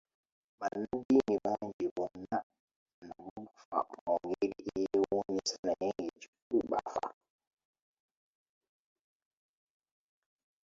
Bannaddiini 0.59 1.35
bangi 1.45 1.87
bonna 1.95 2.39
nabo 2.99 3.25
bafa 3.45 3.79
mu 3.89 4.01
ngeri 4.27 4.49
eyewuunyisa 4.79 5.57
naye 5.65 5.87
ng'ekikulu 6.05 6.61
bafa. 6.71 7.05